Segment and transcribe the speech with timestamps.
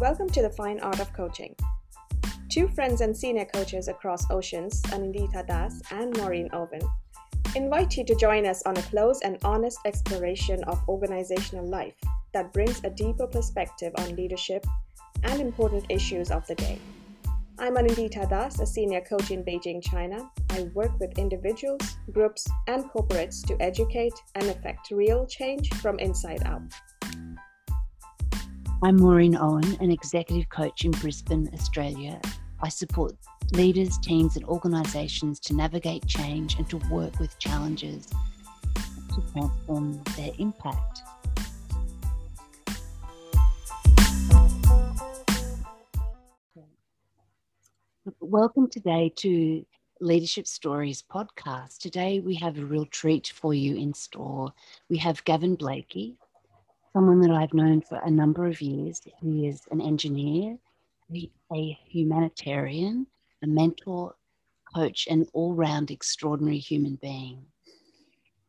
[0.00, 1.54] Welcome to the fine art of coaching.
[2.48, 6.80] Two friends and senior coaches across oceans, Anindita Das and Maureen Owen,
[7.54, 11.92] invite you to join us on a close and honest exploration of organizational life
[12.32, 14.64] that brings a deeper perspective on leadership
[15.24, 16.78] and important issues of the day.
[17.58, 20.30] I'm Anindita Das, a senior coach in Beijing, China.
[20.48, 26.42] I work with individuals, groups, and corporates to educate and effect real change from inside
[26.46, 26.62] out.
[28.82, 32.18] I'm Maureen Owen, an executive coach in Brisbane, Australia.
[32.62, 33.12] I support
[33.52, 40.30] leaders, teams, and organisations to navigate change and to work with challenges to transform their
[40.38, 41.02] impact.
[48.18, 49.66] Welcome today to
[50.00, 51.80] Leadership Stories podcast.
[51.80, 54.54] Today we have a real treat for you in store.
[54.88, 56.16] We have Gavin Blakey,
[56.92, 59.00] someone that I've known for a number of years.
[59.20, 60.58] He is an engineer,
[61.52, 63.06] a humanitarian,
[63.42, 64.14] a mentor,
[64.74, 67.44] coach, and all round extraordinary human being.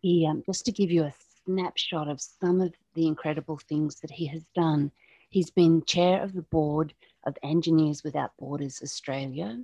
[0.02, 1.14] He, um, just to give you a
[1.46, 4.92] snapshot of some of the incredible things that he has done,
[5.30, 6.94] he's been chair of the board
[7.26, 9.60] of Engineers Without Borders Australia.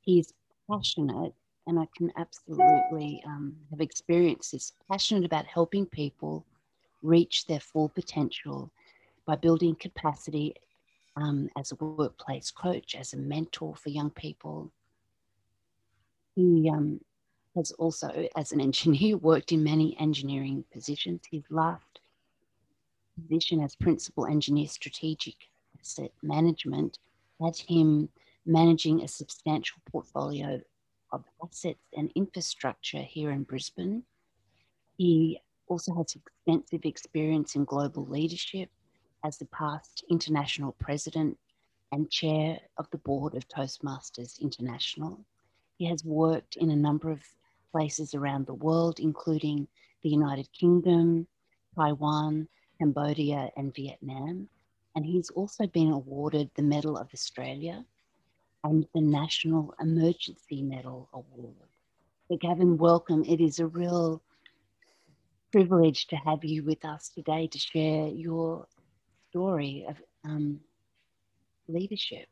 [0.00, 0.32] He's
[0.70, 1.34] passionate,
[1.66, 6.46] and I can absolutely um, have experienced this, passionate about helping people
[7.02, 8.70] reach their full potential
[9.26, 10.54] by building capacity
[11.16, 14.70] um, as a workplace coach, as a mentor for young people.
[16.34, 17.00] He um,
[17.56, 21.22] has also, as an engineer, worked in many engineering positions.
[21.30, 22.00] His last
[23.20, 25.34] position as principal engineer strategic
[25.78, 26.98] asset management
[27.40, 28.08] had him
[28.46, 30.60] managing a substantial portfolio
[31.12, 34.04] of assets and infrastructure here in Brisbane.
[34.96, 35.40] He
[35.70, 38.68] also has extensive experience in global leadership
[39.24, 41.38] as the past international president
[41.92, 45.20] and chair of the board of Toastmasters International.
[45.78, 47.20] He has worked in a number of
[47.72, 49.68] places around the world, including
[50.02, 51.26] the United Kingdom,
[51.76, 52.48] Taiwan,
[52.78, 54.48] Cambodia, and Vietnam.
[54.96, 57.84] And he's also been awarded the Medal of Australia
[58.64, 61.54] and the National Emergency Medal Award.
[62.28, 63.24] So, Gavin, welcome.
[63.24, 64.20] It is a real
[65.52, 68.66] privilege to have you with us today to share your
[69.30, 70.60] story of um,
[71.68, 72.26] leadership.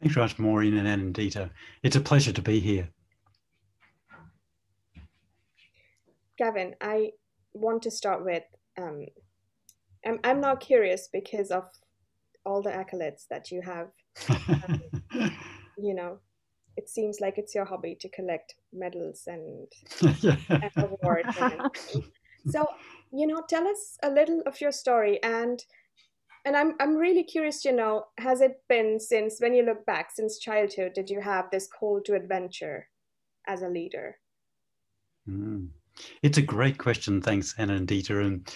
[0.00, 1.50] Thanks very much, Maureen and Anindita.
[1.82, 2.88] It's a pleasure to be here.
[6.38, 7.10] Gavin, I
[7.52, 8.44] want to start with
[8.80, 9.06] um,
[10.06, 11.64] I'm, I'm now curious because of
[12.44, 13.88] all the accolades that you have.
[14.28, 14.82] Um,
[15.78, 16.18] you know,
[16.78, 19.66] it seems like it's your hobby to collect medals and,
[20.48, 21.36] and awards.
[21.40, 21.60] And
[22.48, 22.64] so,
[23.12, 25.62] you know, tell us a little of your story and
[26.44, 30.12] and I'm I'm really curious to know has it been since when you look back
[30.12, 32.88] since childhood did you have this call to adventure
[33.48, 34.16] as a leader?
[35.28, 35.70] Mm.
[36.22, 38.24] It's a great question, thanks Anindita.
[38.24, 38.48] And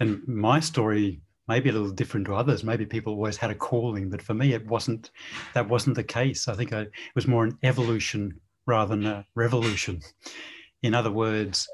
[0.00, 2.62] and my story may be a little different to others.
[2.62, 5.10] Maybe people always had a calling, but for me, it wasn't.
[5.54, 6.48] That wasn't the case.
[6.48, 10.00] I think I, it was more an evolution rather than a revolution.
[10.82, 11.68] In other words,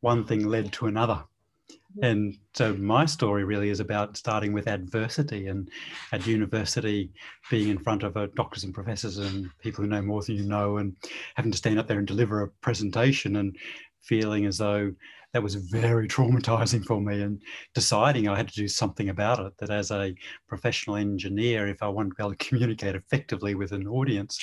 [0.00, 1.24] one thing led to another.
[1.70, 2.04] Mm-hmm.
[2.04, 5.70] And so my story really is about starting with adversity and
[6.12, 7.12] at university
[7.50, 10.44] being in front of uh, doctors and professors and people who know more than you
[10.44, 10.96] know and
[11.34, 13.56] having to stand up there and deliver a presentation and
[14.00, 14.92] feeling as though
[15.32, 17.40] that was very traumatizing for me and
[17.74, 19.52] deciding I had to do something about it.
[19.58, 20.14] That as a
[20.48, 24.38] professional engineer, if I wanted to be able to communicate effectively with an audience,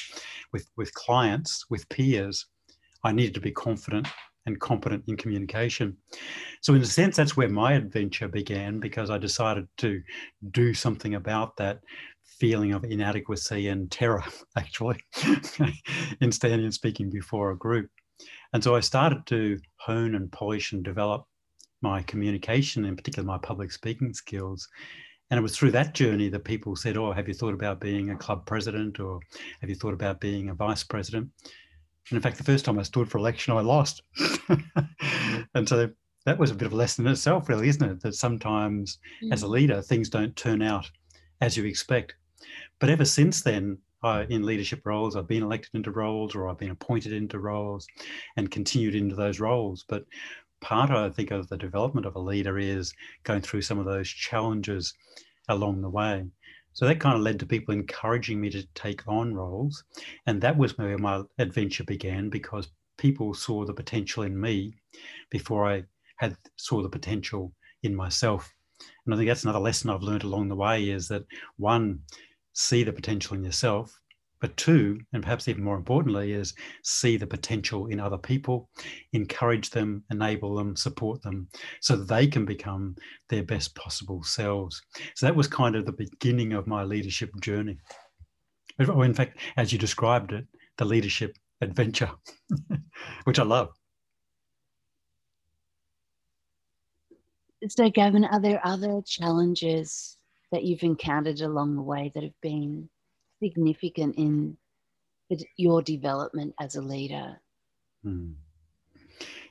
[0.52, 2.46] with, with clients, with peers,
[3.04, 4.08] I needed to be confident
[4.46, 5.96] and competent in communication.
[6.62, 10.02] So, in a sense, that's where my adventure began because I decided to
[10.52, 11.80] do something about that
[12.24, 14.24] feeling of inadequacy and terror,
[14.58, 15.00] actually,
[16.22, 17.90] in standing and speaking before a group.
[18.54, 21.26] And so I started to hone and polish and develop
[21.82, 24.68] my communication, in particular my public speaking skills.
[25.30, 28.10] And it was through that journey that people said, Oh, have you thought about being
[28.10, 29.20] a club president or
[29.62, 31.30] have you thought about being a vice president?
[32.10, 34.02] And in fact, the first time I stood for election, I lost.
[35.54, 35.90] and so
[36.26, 38.02] that was a bit of a lesson in itself, really, isn't it?
[38.02, 39.32] That sometimes mm.
[39.32, 40.90] as a leader, things don't turn out
[41.42, 42.16] as you expect.
[42.80, 45.16] But ever since then, uh, in leadership roles.
[45.16, 47.88] I've been elected into roles or I've been appointed into roles
[48.38, 49.86] and continued into those roles.
[49.88, 50.06] But
[50.62, 52.94] part, I think, of the development of a leader is
[53.24, 54.94] going through some of those challenges
[55.48, 56.26] along the way.
[56.74, 59.84] So that kind of led to people encouraging me to take on roles.
[60.28, 64.74] And that was where my adventure began because people saw the potential in me
[65.30, 65.84] before I
[66.18, 67.54] had saw the potential
[67.84, 68.54] in myself.
[69.06, 71.26] And I think that's another lesson I've learned along the way is that
[71.58, 72.00] one,
[72.54, 74.00] see the potential in yourself,
[74.42, 76.54] but two, and perhaps even more importantly, is
[76.84, 78.70] see the potential in other people,
[79.14, 81.48] encourage them, enable them, support them,
[81.82, 82.96] so that they can become
[83.28, 84.82] their best possible selves.
[85.16, 87.78] So that was kind of the beginning of my leadership journey.
[88.80, 90.48] In fact, as you described it,
[90.78, 92.12] the leadership adventure,
[93.26, 93.70] which I love.
[97.68, 100.16] So, Gavin, are there other challenges
[100.52, 102.90] that you've encountered along the way that have been
[103.42, 104.58] significant in
[105.58, 107.40] your development as a leader?
[108.04, 108.32] Hmm.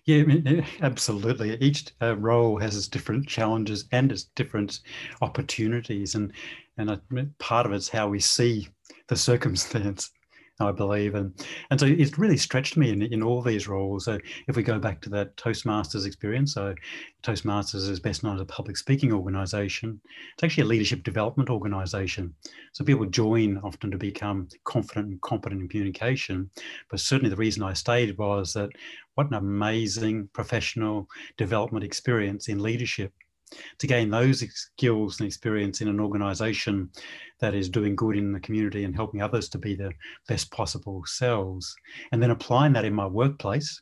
[0.05, 1.57] Yeah, I mean, absolutely.
[1.61, 4.81] Each uh, role has its different challenges and its different
[5.21, 6.33] opportunities, and
[6.79, 6.99] and I,
[7.39, 8.69] part of it's how we see
[9.09, 10.11] the circumstance.
[10.61, 11.15] I believe.
[11.15, 11.33] And,
[11.71, 14.07] and so it's really stretched me in, in all these roles.
[14.07, 14.19] So
[14.49, 16.75] if we go back to that Toastmasters experience, so
[17.23, 20.01] Toastmasters is best known as a public speaking organization.
[20.35, 22.35] It's actually a leadership development organization.
[22.73, 26.51] So people join often to become confident and competent in communication.
[26.91, 28.71] But certainly the reason I stayed was that
[29.15, 31.07] what an amazing professional
[31.37, 33.13] development experience in leadership
[33.79, 36.91] to gain those skills and experience in an organization
[37.41, 39.93] that is doing good in the community and helping others to be the
[40.27, 41.75] best possible selves,
[42.13, 43.81] and then applying that in my workplace.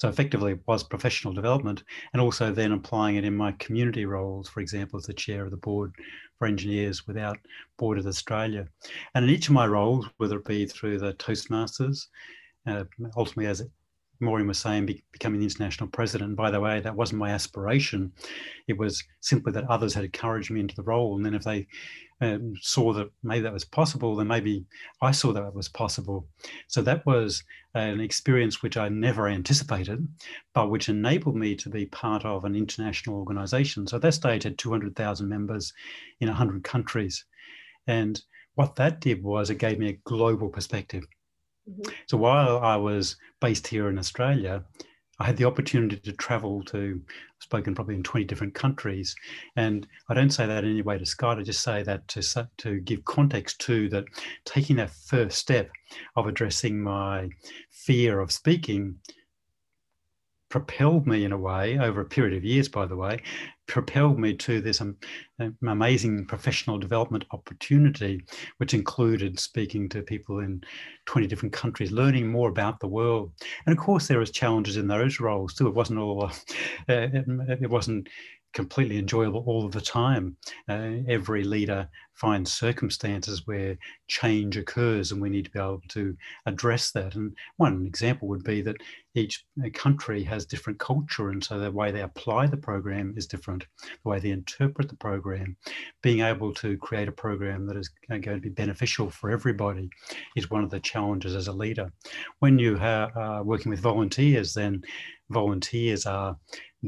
[0.00, 4.48] So effectively it was professional development and also then applying it in my community roles,
[4.48, 5.94] for example, as the chair of the board
[6.38, 7.38] for engineers without
[7.78, 8.66] Borders Australia.
[9.14, 12.06] And in each of my roles, whether it be through the Toastmasters,
[12.66, 12.84] uh,
[13.16, 13.62] ultimately as
[14.20, 16.36] Maureen was saying, be, becoming the international president.
[16.36, 18.12] By the way, that wasn't my aspiration.
[18.66, 21.16] It was simply that others had encouraged me into the role.
[21.16, 21.66] And then if they
[22.20, 24.64] um, saw that maybe that was possible, then maybe
[25.00, 26.26] I saw that it was possible.
[26.66, 27.44] So that was
[27.74, 30.06] an experience which I never anticipated,
[30.52, 33.86] but which enabled me to be part of an international organization.
[33.86, 35.72] So at that stage had 200,000 members
[36.20, 37.24] in 100 countries.
[37.86, 38.20] And
[38.56, 41.04] what that did was it gave me a global perspective.
[41.68, 41.92] Mm-hmm.
[42.06, 44.64] So while I was based here in Australia,
[45.20, 49.16] I had the opportunity to travel to, I've spoken probably in 20 different countries.
[49.56, 52.48] And I don't say that in any way to Scott, I just say that to,
[52.58, 54.04] to give context to that
[54.44, 55.70] taking that first step
[56.14, 57.30] of addressing my
[57.70, 58.96] fear of speaking
[60.48, 63.20] propelled me in a way over a period of years, by the way,
[63.68, 64.96] propelled me to this um,
[65.66, 68.24] amazing professional development opportunity,
[68.56, 70.62] which included speaking to people in
[71.04, 73.30] 20 different countries, learning more about the world.
[73.66, 75.68] And of course, there was challenges in those roles too.
[75.68, 76.30] It wasn't all, uh,
[76.88, 77.24] it,
[77.62, 78.08] it wasn't
[78.54, 80.36] completely enjoyable all of the time.
[80.68, 81.88] Uh, every leader
[82.18, 83.78] finds circumstances where
[84.08, 86.16] change occurs, and we need to be able to
[86.46, 87.14] address that.
[87.14, 88.76] And one example would be that
[89.14, 93.26] each uh, country has different culture, and so the way they apply the program is
[93.26, 95.56] different, the way they interpret the program.
[96.02, 99.88] Being able to create a program that is going to be beneficial for everybody
[100.36, 101.92] is one of the challenges as a leader.
[102.40, 104.82] When you are working with volunteers, then
[105.30, 106.36] volunteers are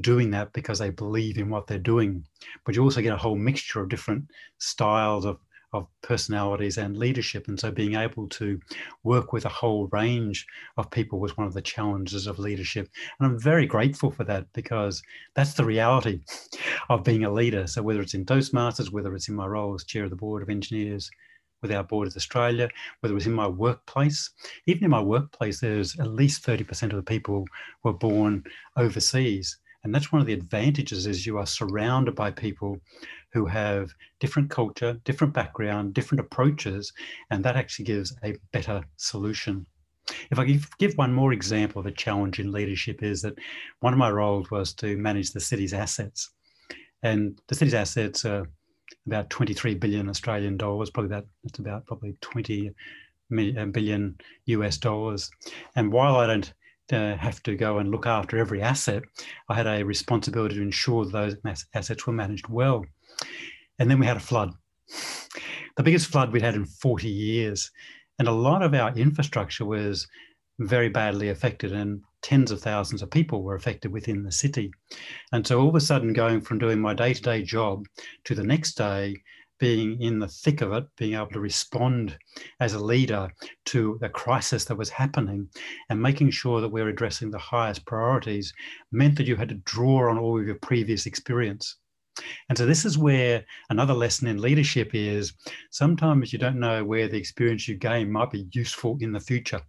[0.00, 2.24] doing that because they believe in what they're doing.
[2.64, 4.24] But you also get a whole mixture of different
[4.60, 5.38] styles of,
[5.72, 7.48] of personalities and leadership.
[7.48, 8.60] And so being able to
[9.02, 10.46] work with a whole range
[10.76, 12.88] of people was one of the challenges of leadership.
[13.18, 15.02] And I'm very grateful for that because
[15.34, 16.20] that's the reality
[16.88, 17.66] of being a leader.
[17.66, 20.42] So whether it's in Toastmasters, whether it's in my role as chair of the board
[20.42, 21.10] of engineers,
[21.62, 24.30] Without Borders Australia, whether it was in my workplace.
[24.66, 27.44] Even in my workplace, there's at least 30% of the people
[27.84, 28.44] were born
[28.78, 29.58] overseas.
[29.82, 32.78] And that's one of the advantages is you are surrounded by people
[33.32, 36.92] who have different culture, different background, different approaches,
[37.30, 39.66] and that actually gives a better solution.
[40.30, 43.38] If I give one more example of a challenge in leadership is that
[43.80, 46.30] one of my roles was to manage the city's assets.
[47.02, 48.46] And the city's assets are
[49.06, 55.30] about 23 billion Australian dollars, probably that, that's about probably 20 uh, billion US dollars.
[55.76, 56.52] And while I don't
[56.92, 59.02] uh, have to go and look after every asset,
[59.48, 61.36] I had a responsibility to ensure those
[61.74, 62.84] assets were managed well.
[63.78, 64.52] And then we had a flood,
[65.76, 67.70] the biggest flood we'd had in 40 years.
[68.18, 70.06] And a lot of our infrastructure was
[70.58, 74.70] very badly affected, and tens of thousands of people were affected within the city.
[75.32, 77.86] And so all of a sudden, going from doing my day to day job
[78.24, 79.16] to the next day,
[79.60, 82.18] being in the thick of it, being able to respond
[82.58, 83.30] as a leader
[83.66, 85.48] to the crisis that was happening
[85.90, 88.52] and making sure that we're addressing the highest priorities
[88.90, 91.76] meant that you had to draw on all of your previous experience.
[92.48, 95.34] And so this is where another lesson in leadership is
[95.70, 99.60] sometimes you don't know where the experience you gain might be useful in the future.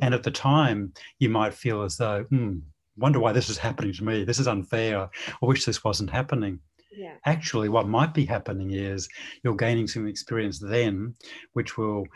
[0.00, 2.58] And at the time, you might feel as though, hmm,
[2.96, 4.24] wonder why this is happening to me.
[4.24, 5.08] This is unfair.
[5.42, 6.60] I wish this wasn't happening.
[6.96, 7.14] Yeah.
[7.26, 9.08] Actually, what might be happening is
[9.42, 11.14] you're gaining some experience then,
[11.52, 12.06] which will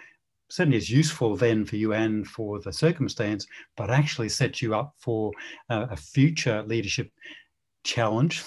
[0.48, 3.46] certainly is useful then for you and for the circumstance,
[3.76, 5.32] but actually sets you up for
[5.68, 7.10] uh, a future leadership
[7.84, 8.42] challenge,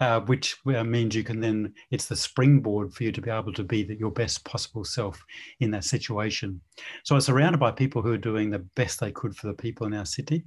[0.00, 3.52] uh, which uh, means you can then, it's the springboard for you to be able
[3.52, 5.20] to be your best possible self
[5.60, 6.60] in that situation.
[7.04, 9.54] So I was surrounded by people who are doing the best they could for the
[9.54, 10.44] people in our city.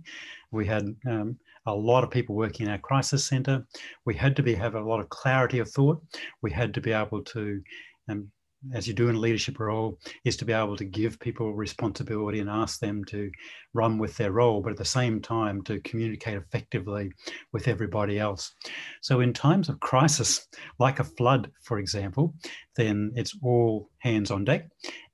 [0.52, 1.38] We had um,
[1.70, 3.66] a lot of people working in our crisis centre.
[4.06, 6.02] We had to be have a lot of clarity of thought.
[6.42, 7.62] We had to be able to
[8.10, 8.32] um,
[8.74, 12.40] as you do in a leadership role, is to be able to give people responsibility
[12.40, 13.32] and ask them to
[13.74, 17.12] run with their role, but at the same time to communicate effectively
[17.54, 18.54] with everybody else.
[19.02, 20.48] So, in times of crisis,
[20.78, 22.36] like a flood, for example,
[22.76, 24.68] then it's all hands on deck,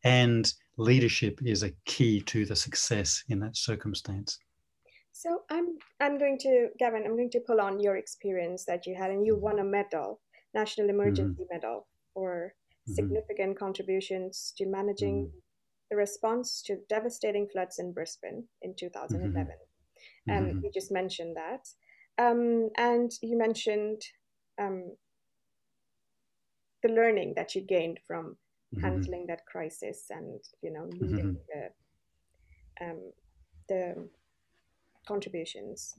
[0.04, 4.40] and leadership is a key to the success in that circumstance.
[5.26, 8.96] So, I'm I'm going to Gavin, I'm going to pull on your experience that you
[8.96, 10.20] had, and you won a medal,
[10.54, 11.56] National Emergency mm-hmm.
[11.56, 12.54] Medal, for
[12.88, 12.94] Mm-hmm.
[12.94, 15.38] significant contributions to managing mm-hmm.
[15.90, 19.48] the response to devastating floods in Brisbane in 2011.
[19.48, 20.32] Mm-hmm.
[20.32, 20.60] Um, mm-hmm.
[20.64, 21.68] you just mentioned that.
[22.24, 24.04] Um, and you mentioned
[24.62, 24.96] um,
[26.84, 28.38] the learning that you gained from
[28.76, 28.86] mm-hmm.
[28.86, 31.66] handling that crisis and, you know, leading mm-hmm.
[32.80, 33.12] the, um,
[33.68, 34.10] the
[35.06, 35.96] contributions.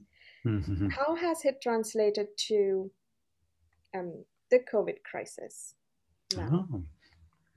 [0.91, 2.89] How has it translated to
[3.95, 5.75] um, the COVID crisis?
[6.37, 6.83] Oh.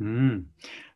[0.01, 0.47] Mm.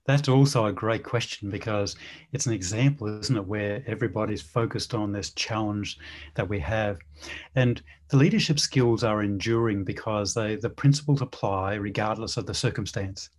[0.06, 1.96] That's also a great question because
[2.32, 5.98] it's an example, isn't it, where everybody's focused on this challenge
[6.34, 6.98] that we have.
[7.54, 13.30] And the leadership skills are enduring because they, the principles apply regardless of the circumstance.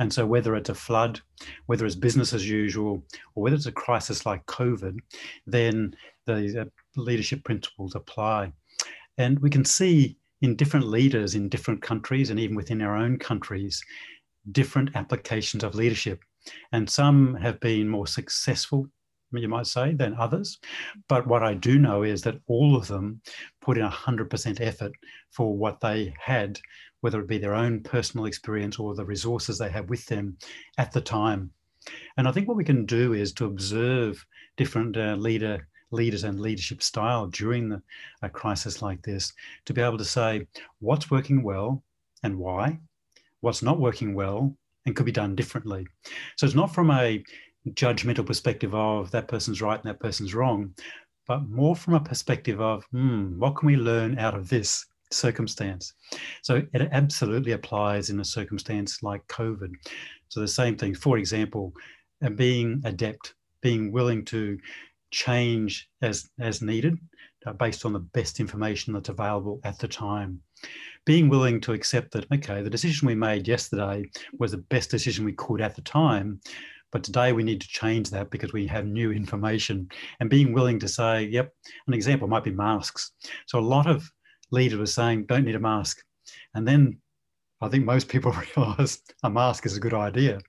[0.00, 1.20] And so, whether it's a flood,
[1.66, 3.02] whether it's business as usual,
[3.34, 4.98] or whether it's a crisis like COVID,
[5.46, 5.94] then
[6.26, 8.52] the uh, leadership principles apply.
[9.18, 13.18] And we can see in different leaders in different countries and even within our own
[13.18, 13.82] countries,
[14.52, 16.20] different applications of leadership.
[16.72, 18.86] And some have been more successful,
[19.32, 20.58] you might say, than others.
[21.08, 23.22] But what I do know is that all of them
[23.62, 24.92] put in 100% effort
[25.30, 26.58] for what they had,
[27.04, 30.38] whether it be their own personal experience or the resources they have with them
[30.78, 31.50] at the time.
[32.16, 34.24] And I think what we can do is to observe
[34.56, 37.82] different uh, leader leaders and leadership style during the,
[38.22, 39.34] a crisis like this
[39.66, 40.46] to be able to say
[40.78, 41.84] what's working well
[42.22, 42.78] and why,
[43.42, 44.56] what's not working well
[44.86, 45.86] and could be done differently.
[46.36, 47.22] So it's not from a
[47.72, 50.74] judgmental perspective of that person's right and that person's wrong,
[51.28, 55.92] but more from a perspective of hmm, what can we learn out of this circumstance?
[56.42, 59.72] So it absolutely applies in a circumstance like COVID.
[60.28, 61.72] So the same thing, for example,
[62.36, 64.58] being adept, being willing to
[65.10, 66.98] change as, as needed
[67.46, 70.40] uh, based on the best information that's available at the time.
[71.04, 74.04] Being willing to accept that, okay, the decision we made yesterday
[74.38, 76.40] was the best decision we could at the time,
[76.90, 79.88] but today we need to change that because we have new information.
[80.20, 81.52] And being willing to say, yep,
[81.86, 83.12] an example might be masks.
[83.46, 84.08] So a lot of
[84.54, 86.02] leaders was saying, don't need a mask.
[86.54, 86.98] And then
[87.60, 90.40] I think most people realize a mask is a good idea.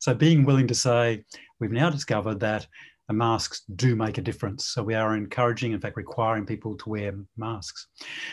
[0.00, 1.24] So being willing to say,
[1.60, 2.66] we've now discovered that
[3.12, 4.66] masks do make a difference.
[4.66, 7.88] So we are encouraging, in fact, requiring people to wear masks.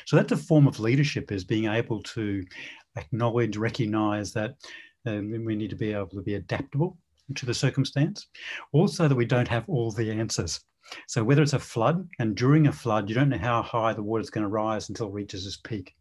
[0.05, 2.43] So that's a form of leadership is being able to
[2.97, 4.55] acknowledge, recognize that
[5.05, 6.97] um, we need to be able to be adaptable
[7.35, 8.27] to the circumstance.
[8.71, 10.59] Also that we don't have all the answers.
[11.07, 14.03] So whether it's a flood, and during a flood, you don't know how high the
[14.03, 15.95] water is going to rise until it reaches its peak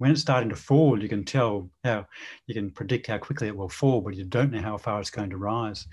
[0.00, 2.06] when it's starting to fall, you can tell how
[2.46, 5.10] you can predict how quickly it will fall, but you don't know how far it's
[5.10, 5.86] going to rise.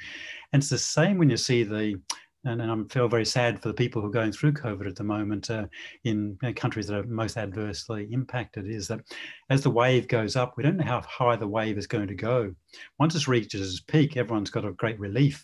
[0.53, 1.99] And it's the same when you see the
[2.45, 4.95] and, and I feel very sad for the people who are going through COVID at
[4.95, 5.65] the moment uh,
[6.05, 8.69] in countries that are most adversely impacted.
[8.69, 9.01] Is that
[9.49, 12.15] as the wave goes up, we don't know how high the wave is going to
[12.15, 12.55] go.
[12.99, 15.43] Once it reaches its peak, everyone's got a great relief,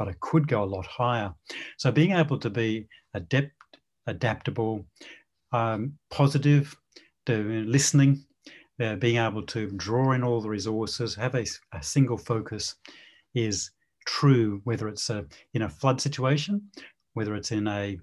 [0.00, 1.30] but it could go a lot higher.
[1.76, 3.52] So being able to be adept,
[4.06, 4.86] adaptable,
[5.52, 6.74] um, positive,
[7.28, 8.24] listening,
[8.82, 12.76] uh, being able to draw in all the resources, have a, a single focus
[13.34, 13.72] is
[14.06, 16.62] true, whether it's a, in a flood situation,
[17.12, 17.98] whether it's in a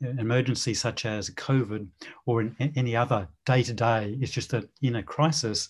[0.00, 1.86] an emergency such as COVID
[2.26, 4.16] or in any other day to day.
[4.20, 5.68] It's just that in a crisis,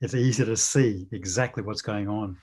[0.00, 2.36] it's easy to see exactly what's going on.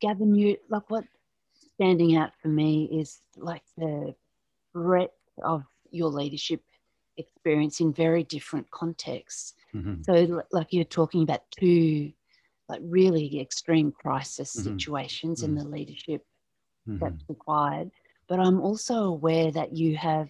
[0.00, 1.04] Gavin, you like what
[1.74, 4.14] standing out for me is like the
[4.72, 6.62] breadth of your leadership
[7.16, 9.54] experience in very different contexts.
[9.74, 10.02] Mm-hmm.
[10.02, 12.12] So, like you're talking about two,
[12.68, 14.72] like really extreme crisis mm-hmm.
[14.72, 15.56] situations mm-hmm.
[15.56, 16.24] in the leadership
[16.86, 17.32] that's mm-hmm.
[17.32, 17.90] required.
[18.28, 20.28] But I'm also aware that you have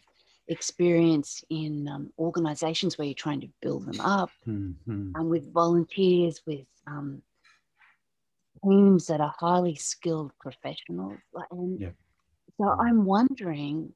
[0.48, 5.12] experience in um, organizations where you're trying to build them up Mm-hmm.
[5.14, 7.22] um, with volunteers, with um,
[8.64, 11.18] teams that are highly skilled professionals.
[11.50, 11.90] And Yeah.
[12.58, 13.94] so I'm wondering,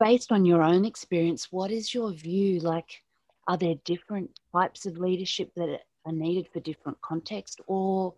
[0.00, 2.60] based on your own experience, what is your view?
[2.60, 3.02] Like,
[3.46, 8.14] are there different types of leadership that are needed for different contexts, or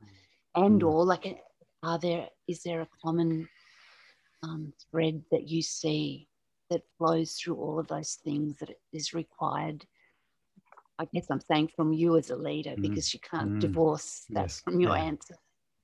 [0.54, 0.88] and Mm.
[0.90, 1.26] or like,
[1.83, 3.49] are there is there a common
[4.42, 6.28] um, thread that you see
[6.71, 9.87] that flows through all of those things that is required?
[10.99, 12.83] I guess I'm saying from you as a leader Mm.
[12.83, 13.61] because you can't Mm.
[13.61, 14.61] divorce that Yes.
[14.61, 15.03] from your Yeah.
[15.03, 15.37] answer.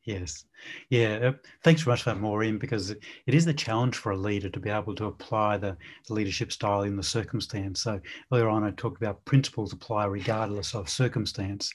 [0.04, 0.46] Yes.
[0.88, 1.18] Yeah.
[1.22, 3.00] uh, Thanks very much for that, Maureen, because it
[3.34, 5.76] is the challenge for a leader to be able to apply the,
[6.06, 7.82] the leadership style in the circumstance.
[7.82, 8.00] So
[8.32, 11.70] earlier on, I talked about principles apply regardless of circumstance.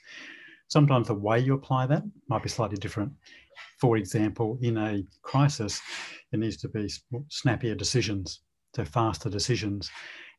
[0.69, 3.13] Sometimes the way you apply that might be slightly different.
[3.79, 5.79] For example, in a crisis,
[6.31, 6.89] it needs to be
[7.29, 8.41] snappier decisions,
[8.75, 9.91] so faster decisions.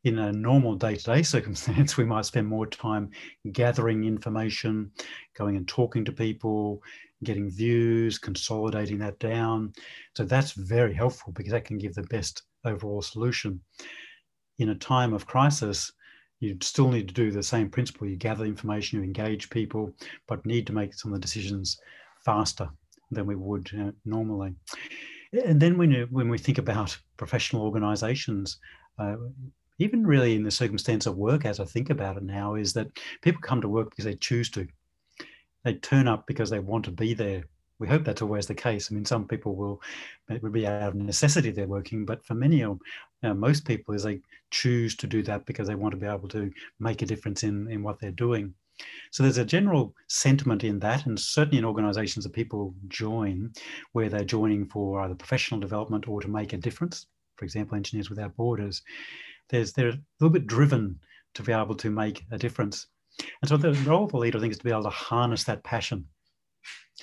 [0.07, 3.11] In a normal day to day circumstance, we might spend more time
[3.51, 4.93] gathering information,
[5.37, 6.81] going and talking to people,
[7.25, 9.73] getting views, consolidating that down.
[10.15, 13.61] So that's very helpful because that can give the best overall solution.
[14.59, 15.91] In a time of crisis,
[16.39, 18.07] you still need to do the same principle.
[18.07, 19.93] You gather information, you engage people,
[20.29, 21.81] but need to make some of the decisions
[22.25, 22.69] faster
[23.11, 24.55] than we would normally.
[25.33, 28.61] And then when, you, when we think about professional organizations,
[29.01, 29.17] uh,
[29.79, 32.89] even really in the circumstance of work, as I think about it now, is that
[33.23, 34.67] people come to work because they choose to
[35.65, 37.43] they turn up because they want to be there.
[37.81, 38.91] We hope that's always the case.
[38.91, 39.83] I mean, some people will
[40.31, 42.79] it would be out of necessity they're working, but for many of
[43.23, 46.29] uh, most people, is they choose to do that because they want to be able
[46.29, 48.55] to make a difference in in what they're doing.
[49.11, 53.53] So there's a general sentiment in that, and certainly in organisations that people join,
[53.93, 57.07] where they're joining for either professional development or to make a difference.
[57.37, 58.83] For example, Engineers Without Borders,
[59.51, 60.99] there's they're a little bit driven
[61.35, 62.87] to be able to make a difference.
[63.41, 65.45] And so the role of a leader, I think, is to be able to harness
[65.45, 66.07] that passion.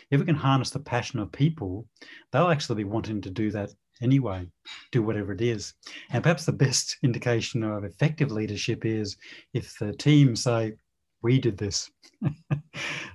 [0.09, 1.87] If we can harness the passion of people,
[2.31, 4.47] they'll actually be wanting to do that anyway,
[4.91, 5.73] do whatever it is.
[6.11, 9.17] And perhaps the best indication of effective leadership is
[9.53, 10.73] if the team say,
[11.21, 11.89] we did this,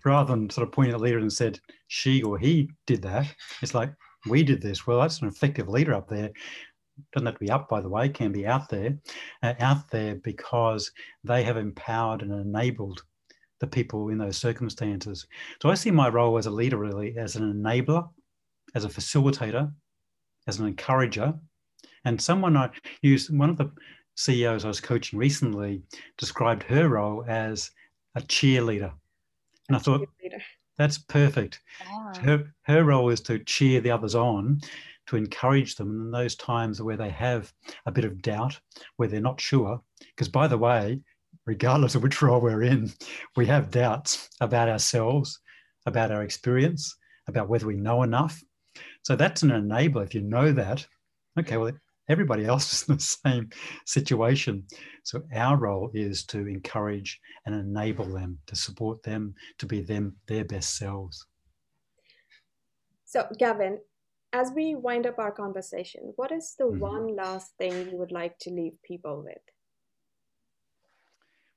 [0.05, 3.27] rather than sort of pointing at the leader and said, she or he did that.
[3.61, 3.93] It's like,
[4.27, 4.87] we did this.
[4.87, 6.31] Well, that's an effective leader up there.
[7.13, 8.99] Doesn't have to be up, by the way, can be out there,
[9.43, 10.91] uh, out there because
[11.25, 13.03] they have empowered and enabled
[13.61, 15.27] the people in those circumstances.
[15.63, 18.09] So I see my role as a leader really as an enabler,
[18.75, 19.73] as a facilitator,
[20.47, 21.35] as an encourager,
[22.05, 22.71] and someone I
[23.03, 23.71] used, one of the
[24.17, 25.83] CEOs I was coaching recently
[26.17, 27.71] described her role as
[28.15, 28.93] a cheerleader.
[29.69, 30.09] And I thought,
[30.77, 31.61] that's perfect.
[31.91, 32.13] Wow.
[32.23, 34.61] Her, her role is to cheer the others on,
[35.09, 37.53] to encourage them in those times where they have
[37.87, 38.59] a bit of doubt,
[38.97, 39.81] where they're not sure.
[40.01, 41.01] Because, by the way,
[41.47, 42.93] regardless of which role we're in,
[43.37, 45.41] we have doubts about ourselves,
[45.87, 46.95] about our experience,
[47.27, 48.43] about whether we know enough.
[49.03, 50.05] So that's an enabler.
[50.05, 50.87] If you know that,
[51.39, 51.73] okay, well,
[52.11, 53.51] everybody else is in the same
[53.87, 54.65] situation.
[55.05, 60.17] So our role is to encourage and enable them, to support them, to be them
[60.27, 61.27] their best selves.
[63.07, 63.79] So, Gavin,
[64.33, 66.81] as we wind up our conversation, what is the Mhm.
[66.81, 69.43] one last thing you would like to leave people with?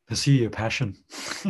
[0.07, 0.93] pursue your passion.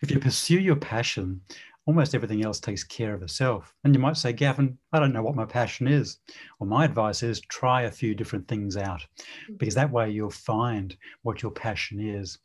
[0.00, 1.40] if you pursue your passion,
[1.84, 3.74] almost everything else takes care of itself.
[3.82, 6.20] And you might say, Gavin, I don't know what my passion is.
[6.60, 9.04] Well, my advice is try a few different things out
[9.58, 12.38] because that way you'll find what your passion is.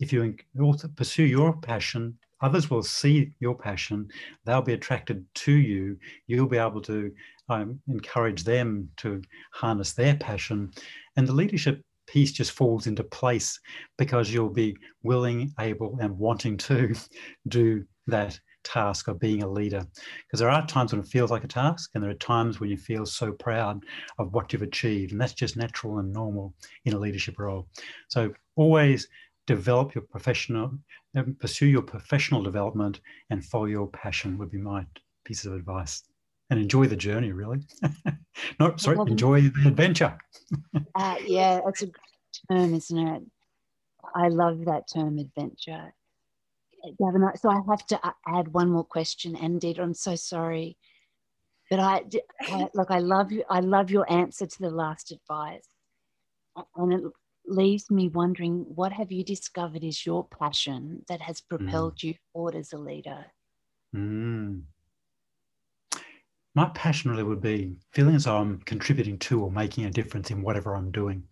[0.00, 4.08] If you also pursue your passion, others will see your passion.
[4.44, 5.96] They'll be attracted to you.
[6.26, 7.12] You'll be able to
[7.48, 10.72] um, encourage them to harness their passion.
[11.16, 13.58] And the leadership piece just falls into place
[13.96, 16.94] because you'll be willing, able, and wanting to
[17.48, 19.84] do that task of being a leader.
[20.26, 22.70] Because there are times when it feels like a task, and there are times when
[22.70, 23.84] you feel so proud
[24.18, 25.12] of what you've achieved.
[25.12, 27.68] And that's just natural and normal in a leadership role.
[28.08, 29.08] So always
[29.46, 30.78] develop your professional,
[31.16, 33.00] um, pursue your professional development,
[33.30, 34.86] and follow your passion would be my
[35.24, 36.02] piece of advice.
[36.50, 37.60] And enjoy the journey, really.
[38.60, 40.18] no, sorry, enjoy the adventure.
[40.94, 43.22] Uh, yeah, that's a great term, isn't it?
[44.14, 45.94] I love that term, adventure.
[46.98, 50.76] Gavin, so I have to add one more question, Anindita, I'm so sorry,
[51.70, 52.02] but I
[52.74, 53.44] look, I love you.
[53.48, 55.66] I love your answer to the last advice,
[56.76, 57.02] and it
[57.46, 62.54] leaves me wondering, what have you discovered is your passion that has propelled you forward
[62.54, 63.26] as a leader?
[63.94, 64.62] Mm.
[66.54, 70.30] my passion really would be feeling as though I'm contributing to or making a difference
[70.30, 71.24] in whatever I'm doing.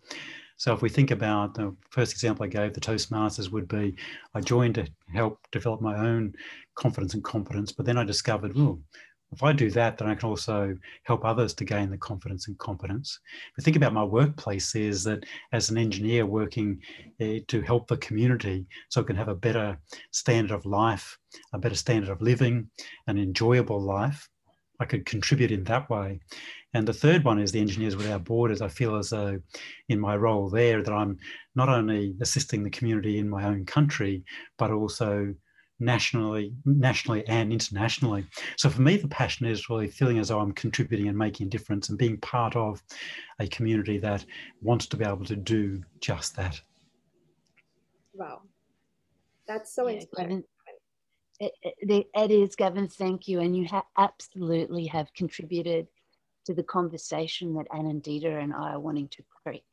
[0.56, 3.96] So if we think about the first example I gave, the Toastmasters would be
[4.34, 6.34] I joined to help develop my own
[6.74, 8.78] confidence and competence, but then I discovered, well,
[9.32, 12.58] if I do that, then I can also help others to gain the confidence and
[12.58, 13.18] competence.
[13.54, 16.80] But think about my workplace is that as an engineer working
[17.20, 19.78] uh, to help the community so it can have a better
[20.10, 21.16] standard of life,
[21.52, 22.68] a better standard of living,
[23.06, 24.28] an enjoyable life,
[24.80, 26.20] I could contribute in that way.
[26.72, 28.62] And the third one is the Engineers Without Borders.
[28.62, 29.40] I feel as though
[29.88, 31.18] in my role there that I'm
[31.54, 34.24] not only assisting the community in my own country,
[34.56, 35.34] but also
[35.80, 38.26] nationally, nationally and internationally.
[38.56, 41.50] So for me, the passion is really feeling as though I'm contributing and making a
[41.50, 42.82] difference and being part of
[43.40, 44.24] a community that
[44.60, 46.60] wants to be able to do just that.
[48.12, 48.42] Wow.
[49.48, 50.44] That's so yeah, inspiring.
[51.40, 52.86] It, it, it is, Gavin.
[52.86, 53.40] Thank you.
[53.40, 55.86] And you ha- absolutely have contributed
[56.44, 59.22] to the conversation that Anindita and I are wanting to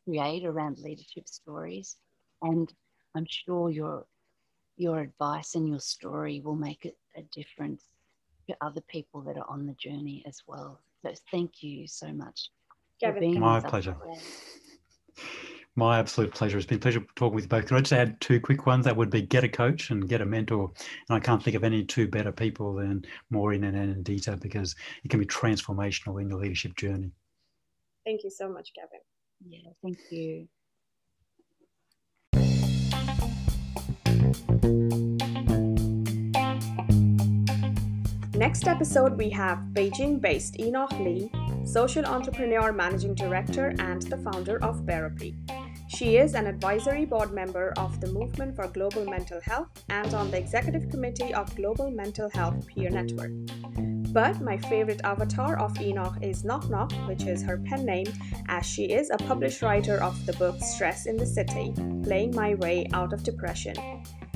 [0.05, 1.97] create around leadership stories.
[2.41, 2.73] And
[3.15, 4.05] I'm sure your
[4.77, 7.83] your advice and your story will make a, a difference
[8.47, 10.79] to other people that are on the journey as well.
[11.03, 12.49] So thank you so much.
[13.01, 13.39] Gavin.
[13.39, 13.95] My pleasure.
[15.75, 16.57] My absolute pleasure.
[16.57, 17.67] It's been a pleasure talking with you both.
[17.67, 18.85] Can I just add two quick ones?
[18.85, 20.71] That would be get a coach and get a mentor.
[21.07, 25.09] And I can't think of any two better people than Maureen and Anindita because it
[25.09, 27.11] can be transformational in your leadership journey.
[28.05, 29.01] Thank you so much, Gavin.
[29.47, 30.47] Yeah, thank you.
[38.35, 41.31] Next episode, we have Beijing based Enoch Li,
[41.65, 45.35] social entrepreneur, managing director, and the founder of Therapy.
[45.87, 50.29] She is an advisory board member of the Movement for Global Mental Health and on
[50.29, 53.31] the executive committee of Global Mental Health Peer Network.
[54.13, 58.07] But my favorite avatar of Enoch is Knock Knock, which is her pen name,
[58.47, 62.55] as she is a published writer of the book Stress in the City Playing My
[62.55, 63.75] Way Out of Depression.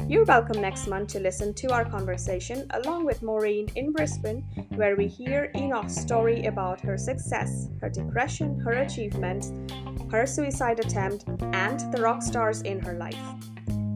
[0.07, 4.41] You're welcome next month to listen to our conversation along with Maureen in Brisbane,
[4.75, 9.53] where we hear Enoch's story about her success, her depression, her achievements,
[10.11, 13.17] her suicide attempt, and the rock stars in her life.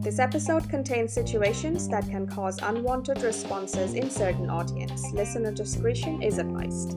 [0.06, 5.02] This episode contains situations that can cause unwanted responses in certain audience.
[5.12, 6.96] Listener discretion is advised.